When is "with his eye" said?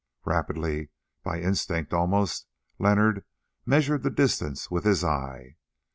4.71-5.57